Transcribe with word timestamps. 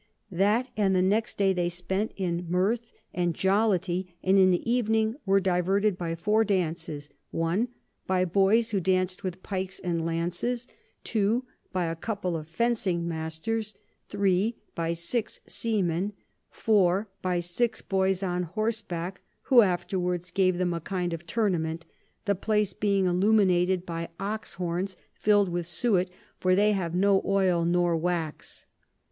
That 0.31 0.69
and 0.75 0.95
the 0.95 1.01
next 1.03 1.37
day 1.37 1.53
they 1.53 1.69
spent 1.69 2.11
in 2.17 2.47
Mirth 2.49 2.91
and 3.13 3.35
Jollity, 3.35 4.15
and 4.23 4.35
in 4.35 4.49
the 4.49 4.67
Evening 4.67 5.15
were 5.27 5.39
diverted 5.39 5.95
by 5.95 6.15
four 6.15 6.43
Dances; 6.43 7.11
1. 7.29 7.67
By 8.07 8.25
Boys, 8.25 8.71
who 8.71 8.81
danc'd 8.81 9.21
with 9.21 9.43
Pikes 9.43 9.79
and 9.79 10.03
Lances. 10.03 10.67
2. 11.03 11.45
By 11.71 11.85
a 11.85 11.95
couple 11.95 12.35
of 12.35 12.47
Fencing 12.47 13.07
Masters. 13.07 13.75
3. 14.09 14.55
By 14.73 14.93
six 14.93 15.39
Seamen. 15.45 16.13
4. 16.49 17.07
By 17.21 17.39
six 17.39 17.83
Boys 17.83 18.23
on 18.23 18.41
horseback, 18.41 19.21
who 19.43 19.61
afterwards 19.61 20.31
gave 20.31 20.57
them 20.57 20.73
a 20.73 20.81
kind 20.81 21.13
of 21.13 21.27
Tournament, 21.27 21.85
the 22.25 22.33
place 22.33 22.73
being 22.73 23.05
illuminated 23.05 23.85
by 23.85 24.09
Ox 24.19 24.55
Horns 24.55 24.97
fill'd 25.13 25.49
with 25.49 25.67
Suet, 25.67 26.09
for 26.39 26.55
they 26.55 26.71
have 26.71 26.95
no 26.95 27.21
Oil 27.23 27.65
nor 27.65 27.95
Wax. 27.95 28.65